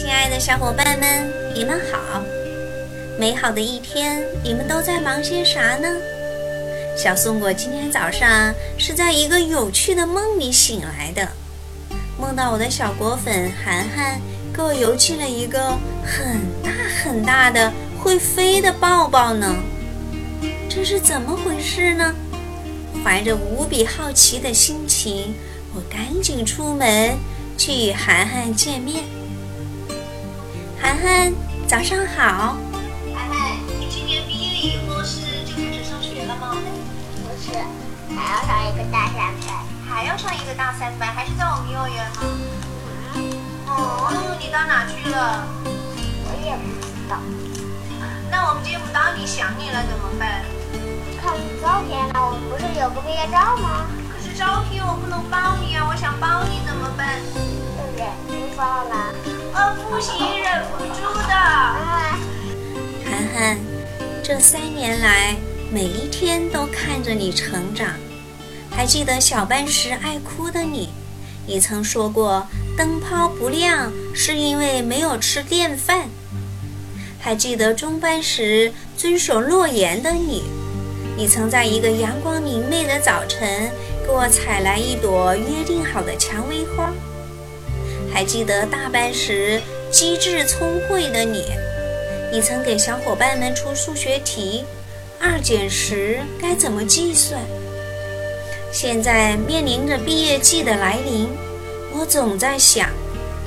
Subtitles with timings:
[0.00, 2.22] 亲爱的小伙伴们，你们好！
[3.18, 5.88] 美好的一天，你们都在忙些啥呢？
[6.96, 11.28] 小松果今天早上是在一个有趣的梦里醒来的，
[12.16, 14.20] 梦到我的小果粉涵涵
[14.54, 16.70] 给我邮寄了一个很大
[17.02, 19.52] 很大的会飞的抱抱呢。
[20.68, 22.14] 这是怎么回事呢？
[23.04, 25.34] 怀着无比好奇的心情，
[25.74, 27.16] 我赶紧出门
[27.56, 29.02] 去与涵涵见面。
[30.80, 31.32] 涵涵，
[31.66, 32.56] 早上好。
[33.14, 36.56] 涵涵，你今年毕业以后是就开始上学了吗？
[37.24, 37.52] 不是，
[38.14, 39.66] 还要上一个大三班。
[39.88, 42.20] 还要上一个大三班，还是在我们幼儿园吗？
[43.14, 43.32] 嗯，
[43.66, 45.46] 哦，你到哪去了？
[45.64, 47.18] 我也不知道。
[48.30, 50.44] 那我们接不到你，想你了怎么办？
[51.20, 53.86] 看照片了，我们不是有个毕业照吗？
[54.12, 57.18] 可是照片我不能帮你啊，我想帮你怎么办？
[57.34, 58.06] 对不对？
[58.28, 59.14] 不放了。
[59.52, 61.34] 我，不行，忍不住的。
[63.04, 63.58] 涵涵，
[64.22, 65.36] 这三年来，
[65.72, 67.88] 每一天都看着你成长。
[68.70, 70.90] 还记得小班时爱哭的你，
[71.46, 76.08] 你曾说过灯泡不亮是因为没有吃电饭。
[77.20, 80.44] 还记得中班时遵守诺言的你，
[81.16, 83.70] 你曾在一个阳光明媚的早晨
[84.06, 86.92] 给我采来一朵约定好的蔷薇花。
[88.18, 91.52] 还记得大班时机智聪慧的你，
[92.32, 94.64] 你曾给小伙伴们出数学题，
[95.20, 97.40] 二减十该怎么计算？
[98.72, 101.28] 现在面临着毕业季的来临，
[101.92, 102.90] 我总在想，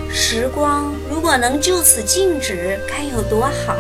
[0.10, 3.76] 时光如果能就此静止，该有多好！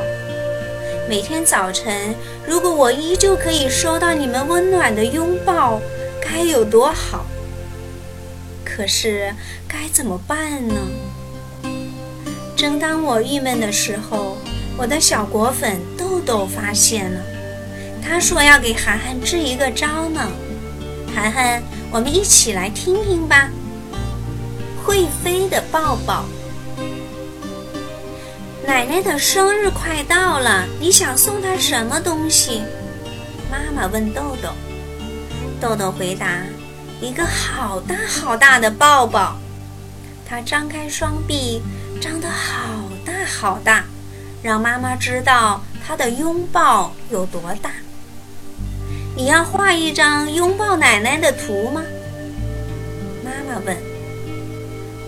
[1.08, 2.14] 每天早晨，
[2.45, 5.80] 如果我依旧可以收到你们温暖的拥抱，
[6.22, 7.26] 该有多好！
[8.81, 9.31] 可是
[9.67, 10.73] 该怎么办呢？
[12.58, 14.36] 正当我郁闷的时候，
[14.75, 17.21] 我的小果粉豆豆发现了，
[18.02, 20.31] 他说要给涵涵支一个招呢。
[21.14, 23.52] 涵涵，我们一起来听听吧。
[24.83, 26.25] 会飞的抱抱。
[28.65, 32.64] 奶奶的生日快到了，你想送她什么东西？
[33.52, 34.49] 妈妈问豆豆。
[35.61, 36.39] 豆豆回答：
[37.02, 39.36] 一个好大好大的抱抱。
[40.30, 41.62] 他张开双臂，
[42.00, 43.84] 张得好大好大，
[44.44, 47.72] 让妈妈知道他的拥抱有多大。
[49.16, 51.82] 你要画一张拥抱奶奶的图吗？
[53.26, 53.76] 妈妈问。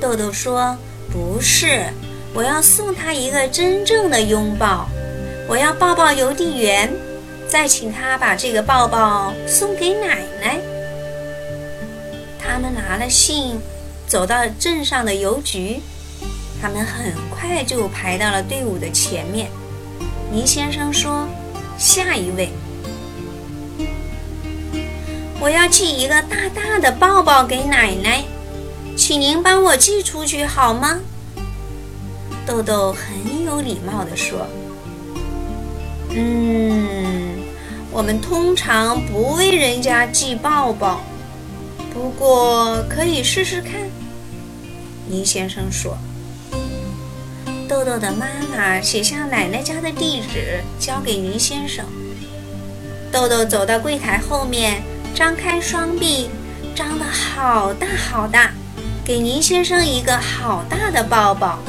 [0.01, 0.75] 豆豆说
[1.13, 1.85] ：“不是，
[2.33, 4.89] 我要送她一个真正的拥抱。
[5.47, 6.91] 我要抱抱邮递员，
[7.47, 10.59] 再请他把这个抱抱送给奶奶。”
[12.53, 13.59] 他们拿了信，
[14.05, 15.81] 走到镇上的邮局。
[16.61, 19.49] 他们很快就排到了队伍的前面。
[20.31, 21.27] 倪先生说
[21.79, 22.51] ：“下一位。”
[25.41, 28.23] 我要寄一个大大的抱抱给奶奶，
[28.95, 30.99] 请您帮我寄出去好吗？
[32.45, 34.45] 豆豆很有礼貌地说
[36.13, 37.33] ：“嗯，
[37.89, 41.01] 我们通常不为人家寄抱抱，
[41.93, 43.73] 不过可以试试看。”
[45.07, 45.97] 倪先生说。
[47.67, 51.85] 豆豆的妈妈写下奶奶家的地址，交给倪先生。
[53.11, 54.81] 豆豆走到柜台后面。
[55.15, 56.27] 张开双臂，
[56.73, 58.51] 张得好大好大，
[59.05, 61.59] 给倪先生一个好大的抱抱。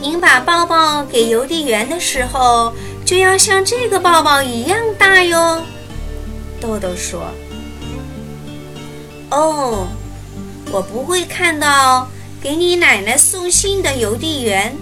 [0.00, 2.72] 您把抱抱给邮递员的时候，
[3.04, 5.60] 就要像这个抱抱一样大哟。
[6.60, 7.32] 豆豆说
[9.32, 9.88] ：“哦，
[10.70, 12.06] 我不会看到
[12.40, 14.76] 给你奶奶送信的邮递员，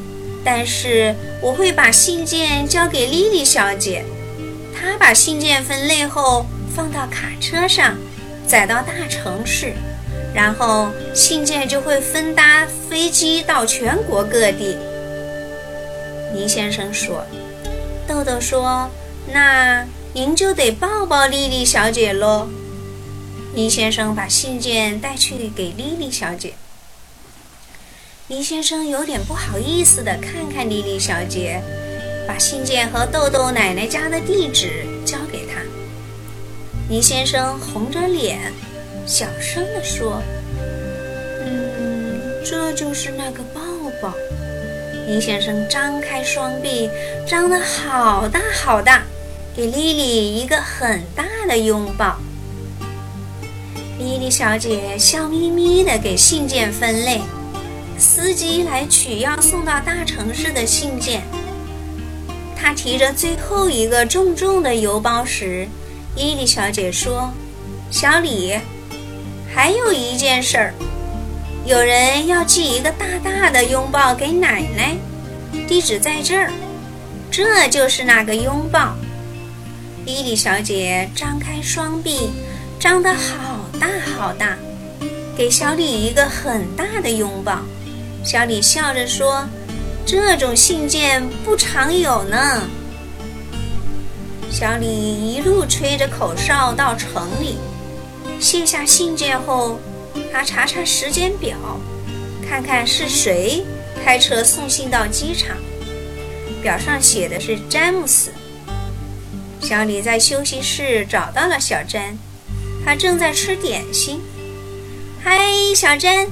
[0.44, 4.04] 但是我会把信件交给莉莉小姐，
[4.74, 7.98] 她把信件分类后。”放到卡车上，
[8.46, 9.72] 载到大城市，
[10.32, 14.78] 然后信件就会分搭飞机到全国各地。
[16.32, 17.24] 倪先生说
[18.06, 18.88] ：“豆豆说，
[19.32, 22.46] 那您就得抱抱莉莉小姐喽。”
[23.52, 26.54] 倪先生把信件带去给莉莉小姐。
[28.28, 31.60] 倪先生有点不好意思地看看莉莉小姐，
[32.28, 35.60] 把信件和豆豆奶奶家的地址交给她。
[36.88, 38.52] 倪先生红着脸，
[39.04, 40.22] 小声地说
[41.44, 43.60] ：“嗯，这就是那个抱
[44.00, 44.14] 抱。”
[45.08, 46.88] 倪先生张开双臂，
[47.26, 49.02] 张得好大好大，
[49.56, 52.16] 给莉莉一个很大的拥抱。
[54.10, 57.20] 莉莉小姐笑眯眯地给信件分类，
[57.96, 61.22] 司机来取要送到大城市的信件。
[62.56, 65.68] 他提着最后一个重重的邮包时，
[66.16, 67.32] 伊丽小姐说
[67.88, 68.58] ：“小李，
[69.54, 70.74] 还有一件事儿，
[71.64, 74.96] 有人要寄一个大大的拥抱给奶奶，
[75.68, 76.50] 地址在这儿。
[77.30, 78.96] 这就是那个拥抱。”
[80.04, 82.30] 伊丽小姐张开双臂，
[82.80, 84.56] 张得好大好大，
[85.34, 87.60] 给小李一个很大的拥抱。
[88.22, 89.44] 小李笑着说
[90.04, 92.68] ：“这种信件不常有呢。”
[94.52, 97.56] 小李一路吹着口哨到城里，
[98.38, 99.80] 卸下信件后，
[100.30, 101.56] 他查查时间表，
[102.46, 103.64] 看看是谁
[104.04, 105.56] 开车送信到机场。
[106.62, 108.30] 表上写的是詹姆斯。
[109.62, 112.18] 小李在休息室找到了小詹，
[112.84, 114.20] 他正在吃点心。
[115.22, 115.38] 嗨，
[115.74, 116.28] 小珍，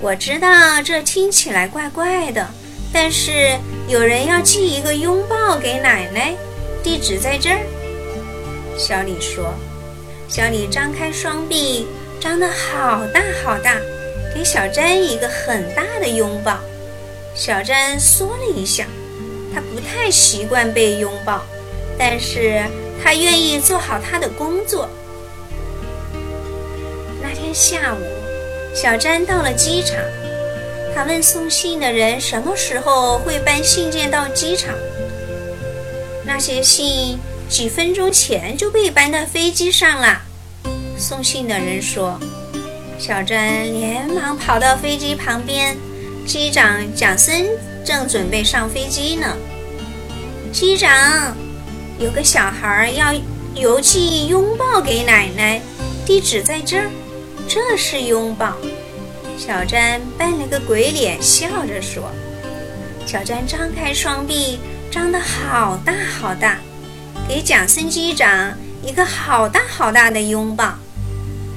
[0.00, 2.48] 我知道这听起来怪怪的，
[2.92, 6.34] 但是有人要寄一个拥抱给奶奶，
[6.82, 7.60] 地址在这儿。
[8.78, 9.54] 小李说。
[10.28, 11.86] 小李张开双臂，
[12.18, 13.76] 张得好大好大，
[14.34, 16.58] 给小珍一个很大的拥抱。
[17.34, 18.86] 小珍缩了一下，
[19.52, 21.42] 她不太习惯被拥抱。
[21.98, 22.62] 但是
[23.04, 24.88] 她愿意做好她的工作。
[27.52, 27.98] 下午，
[28.74, 29.96] 小詹到了机场，
[30.94, 34.74] 他问送信的人什么时候会搬信件到机场。
[36.24, 37.18] 那些信
[37.48, 40.22] 几分钟前就被搬到飞机上了。
[40.96, 42.18] 送信的人说。
[42.98, 45.76] 小詹连忙跑到飞机旁边，
[46.24, 47.48] 机长蒋森
[47.84, 49.36] 正准备上飞机呢。
[50.52, 51.36] 机长。
[51.98, 53.12] 有个小孩要
[53.54, 55.60] 邮寄拥抱给奶奶，
[56.06, 56.90] 地址在这儿。
[57.54, 58.56] 这是拥抱。
[59.36, 62.10] 小詹扮了个鬼脸，笑着说
[63.04, 64.58] ：“小詹张开双臂，
[64.90, 66.56] 张得好大好大，
[67.28, 70.78] 给蒋森机长一个好大好大的拥抱。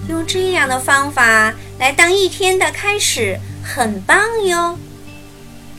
[0.09, 4.77] 用这样的方法来当一天的开始，很棒哟。”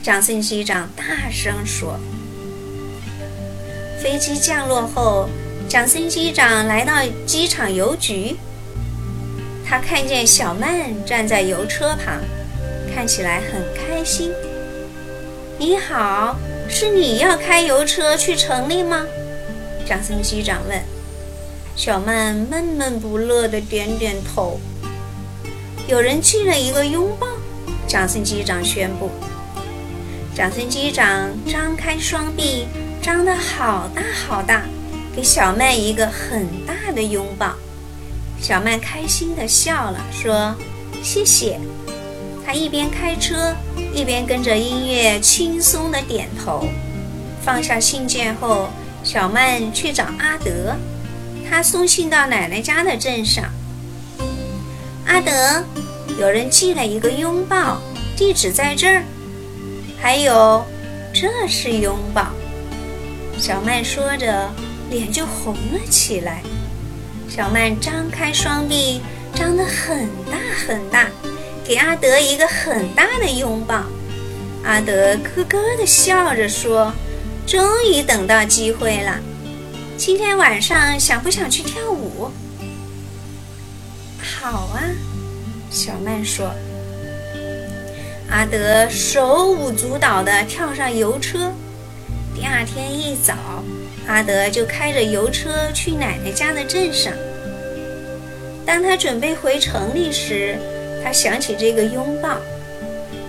[0.03, 2.01] 蒋森机长大声说。
[4.03, 5.29] 飞机降落后，
[5.69, 6.95] 蒋森机长来到
[7.27, 8.35] 机场邮局。
[9.69, 12.21] 他看见小曼站在邮车旁，
[12.95, 14.31] 看起来很开心。
[15.59, 16.37] “你好，
[16.69, 19.05] 是你要开邮车去城里吗？”
[19.85, 20.81] 长森机长问。
[21.75, 24.61] 小曼闷闷不乐地点点头。
[25.89, 27.27] 有人寄了一个拥抱，
[27.89, 29.11] 长森机长宣布。
[30.35, 32.67] 长森机长张开双臂。
[33.03, 34.63] 张得好大好大，
[35.15, 37.55] 给小曼一个很大的拥抱。
[38.41, 40.55] 小曼开心地笑了，说
[41.03, 41.59] ：“谢谢。”
[42.47, 43.55] 她一边开车，
[43.93, 46.65] 一边跟着音乐轻松地点头。
[47.43, 48.69] 放下信件后，
[49.03, 50.77] 小曼去找阿德，
[51.49, 53.45] 他送信到奶奶家的镇上。
[55.07, 55.65] 阿德，
[56.21, 57.81] 有人寄了一个拥抱，
[58.17, 59.03] 地址在这儿。
[60.01, 60.65] 还有，
[61.13, 62.27] 这是拥抱。
[63.39, 64.51] 小曼说着，
[64.91, 66.43] 脸就红了起来。
[67.37, 69.03] 小曼张开双臂，
[69.35, 71.07] 张得很大很大，
[71.67, 73.83] 给阿德一个很大的拥抱。
[74.65, 76.91] 阿德咯咯地笑着说
[77.47, 77.63] ：“终
[77.93, 79.21] 于等到机会了，
[79.99, 82.31] 今天晚上想不想去跳舞
[84.19, 84.81] ？”“好啊。”
[85.71, 86.51] 小曼说。
[88.31, 91.53] 阿德手舞足蹈地跳上油车。
[92.35, 93.35] 第二天一早，
[94.07, 97.13] 阿德就开着油车去奶奶家的镇上。
[98.67, 100.59] 当他准备回城里时，
[101.03, 102.39] 他想起这个拥抱。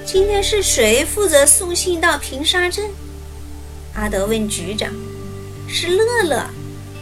[0.04, 2.90] 今天是谁负责送信到平沙镇？
[3.94, 4.92] 阿德问局长
[5.70, 6.50] ：“是乐乐，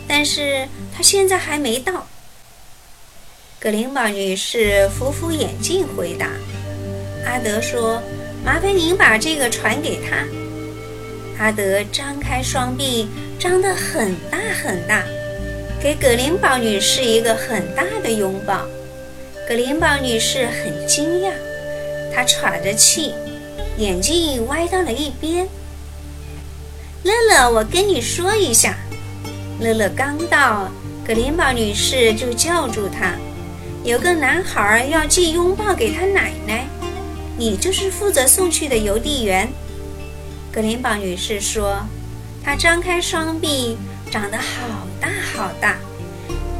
[0.07, 2.07] 但是他现在还没到。”
[3.59, 6.29] 格林堡女士扶扶眼镜回答
[7.25, 8.01] ：“阿德说，
[8.43, 10.25] 麻烦您把这个传给他。”
[11.39, 13.07] 阿德张开双臂，
[13.39, 15.03] 张得很大很大，
[15.81, 18.65] 给葛林堡女士一个很大的拥抱。
[19.47, 21.31] 葛林堡女士很惊讶，
[22.13, 23.13] 她喘着气，
[23.77, 25.47] 眼睛歪到了一边。
[27.03, 28.77] 乐乐，我跟你说一下。
[29.59, 30.71] 乐乐刚到，
[31.05, 33.13] 葛林堡女士就叫住他
[33.85, 36.65] ：“有个男孩要寄拥抱给他奶奶，
[37.37, 39.47] 你就是负责送去的邮递员。”
[40.51, 41.77] 格林堡女士说
[42.43, 43.77] ：“她张开双臂，
[44.09, 45.77] 长得好大好大，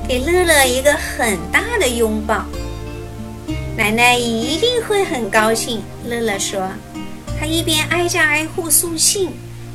[0.07, 2.45] 给乐乐一个很大的拥抱。
[3.75, 6.69] 奶奶一定会很高兴，乐乐说，
[7.39, 9.31] 他一边挨家挨户送信，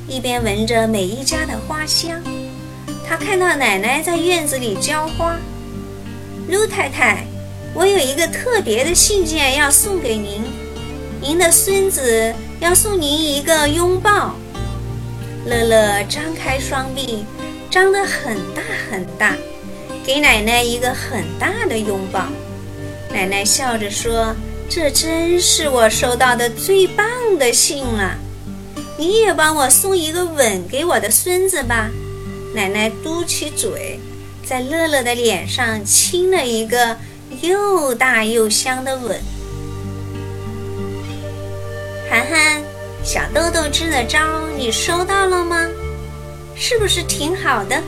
[0.06, 2.22] 一边闻着每一家的花香。
[3.08, 5.36] 他看到奶奶在院子里浇花。
[6.48, 7.24] 陆太太，
[7.74, 10.44] 我有一个特别的信件要送给您，
[11.20, 14.36] 您的孙子要送您一个拥抱。
[15.44, 17.24] 乐乐张开双臂，
[17.70, 19.36] 张得很大很大，
[20.04, 22.26] 给奶奶一个很大的拥抱。
[23.12, 24.34] 奶奶笑着说
[24.68, 27.06] ：“这真是我收到的最棒
[27.38, 28.18] 的信了。
[28.98, 31.88] 你也帮我送一个吻给我的孙子吧。”
[32.52, 34.00] 奶奶嘟起嘴，
[34.44, 36.96] 在乐乐的脸上亲了一个
[37.40, 39.20] 又大又香的吻。
[42.10, 42.60] 涵涵，
[43.04, 44.18] 小豆豆支的招
[44.56, 45.68] 你收到了吗？
[46.60, 47.82] 是不是挺好的？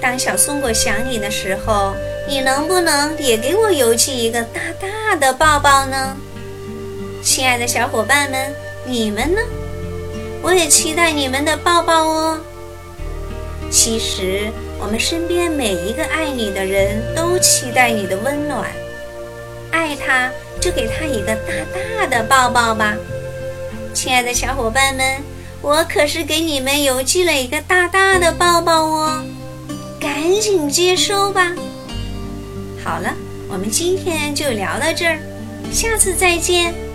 [0.00, 1.92] 当小松果想你的时候。
[2.28, 6.16] 你能不能也给我邮寄一个大大的抱抱呢，
[7.22, 8.52] 亲爱的小伙伴们？
[8.84, 9.40] 你们呢？
[10.42, 12.40] 我也期待你们的抱抱哦。
[13.70, 18.68] 其实，我们身边每一个爱你的人都期待你的温暖。
[19.70, 20.28] 爱他，
[20.60, 22.96] 就给他一个大大的抱抱吧。
[23.94, 25.22] 亲爱的小伙伴们，
[25.62, 29.24] 我可是给你们邮寄了一个大大的抱抱哦，
[30.00, 31.52] 赶紧接收吧。
[32.84, 33.12] 好了，
[33.48, 35.18] 我们今天就聊到这儿，
[35.72, 36.85] 下次再见。